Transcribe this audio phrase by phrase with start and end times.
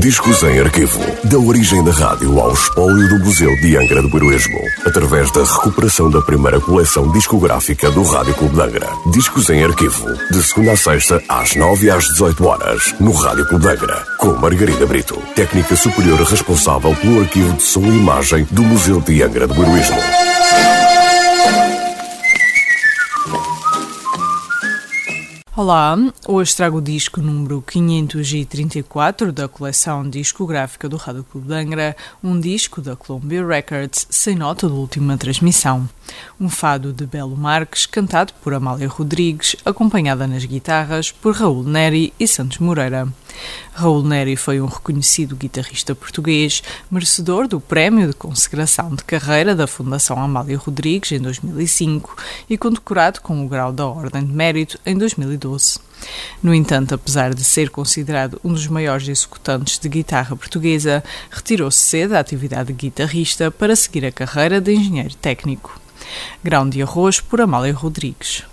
[0.00, 0.98] Discos em arquivo.
[1.24, 4.58] Da origem da rádio ao espólio do Museu de Angra do Heroísmo.
[4.84, 8.88] Através da recuperação da primeira coleção discográfica do Rádio Clube de Angra.
[9.12, 10.06] Discos em arquivo.
[10.32, 12.94] De segunda a sexta, às nove e às dezoito horas.
[12.98, 14.04] No Rádio Clube de Angra.
[14.18, 15.16] Com Margarida Brito.
[15.36, 19.96] Técnica superior responsável pelo arquivo de som e imagem do Museu de Angra do Heroísmo.
[25.58, 25.96] Olá,
[26.28, 32.38] hoje trago o disco número 534 da coleção discográfica do Rádio Clube de Angra, um
[32.38, 35.88] disco da Columbia Records sem nota de última transmissão.
[36.38, 42.12] Um fado de Belo Marques, cantado por Amália Rodrigues, acompanhada nas guitarras por Raul Neri
[42.20, 43.08] e Santos Moreira.
[43.72, 49.66] Raul Neri foi um reconhecido guitarrista português, merecedor do Prémio de Consagração de Carreira da
[49.66, 52.16] Fundação Amália Rodrigues em 2005
[52.48, 55.78] e condecorado com o grau da Ordem de Mérito em 2012.
[56.42, 62.10] No entanto, apesar de ser considerado um dos maiores executantes de guitarra portuguesa, retirou-se cedo
[62.10, 65.80] da atividade de guitarrista para seguir a carreira de engenheiro técnico.
[66.42, 68.44] Grão de arroz por Amália Rodrigues.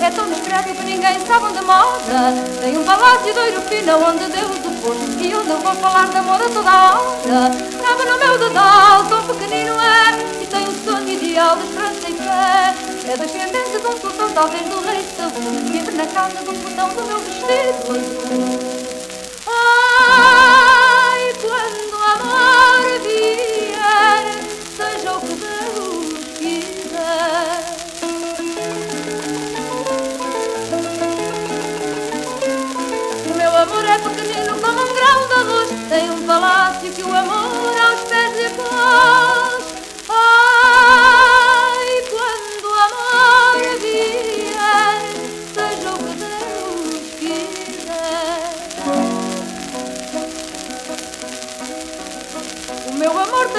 [0.00, 2.32] É tão discreto que ninguém sabe onde mora.
[2.60, 4.98] Tem um palácio de ouro fino onde Deus o pôs.
[5.20, 7.50] E onde eu vou falar de amor a toda hora.
[7.82, 12.14] Cabe no meu dedal, tão pequenino é E tem um sonho ideal de esperança e
[12.14, 12.74] fé.
[13.12, 15.32] É descendente de um sultão, talvez do rei Saúl
[15.70, 18.77] Vive na casa do botão do meu vestido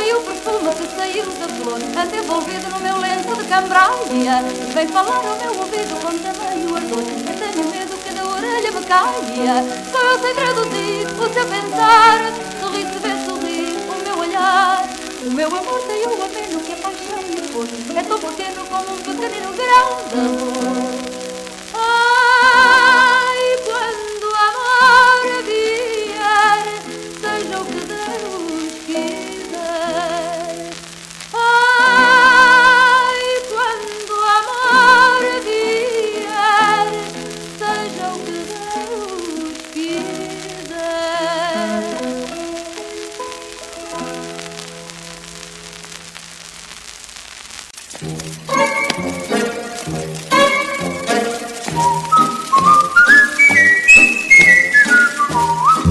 [0.10, 4.44] amor o perfume que saiu da flor Anda envolvido no meu lenço de cambraia
[4.74, 5.96] Vem falar ao meu ouvido.
[6.02, 9.64] Com tamanho ardor Eu tenho medo que da orelha me caia.
[9.92, 12.20] Só eu sei traduzir o seu pensar.
[12.60, 14.90] Sorri se vê sorrir o meu olhar.
[15.26, 18.98] O meu amor o ameno que a paixão lhe pôs É tão pequeno como um
[18.98, 21.09] pequenino grão de arroz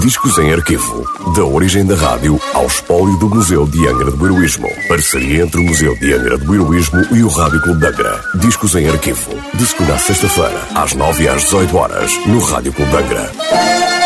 [0.09, 1.05] Discos em arquivo.
[1.37, 4.67] Da origem da rádio ao espólio do Museu de Angra do Heroísmo.
[4.89, 8.19] Parceria entre o Museu de Angra do Heroísmo e o Rádio Clube de Angra.
[8.37, 9.31] Discos em arquivo.
[9.53, 13.98] De segunda a sexta-feira, às nove e às dezoito horas, no Rádio Clube de Angra.